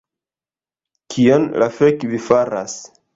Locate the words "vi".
2.15-2.23